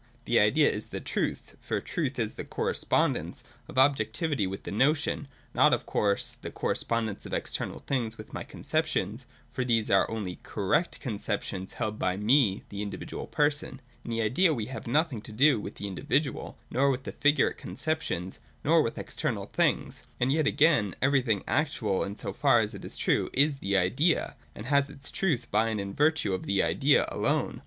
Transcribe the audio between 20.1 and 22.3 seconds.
And yet, again, everything actual, in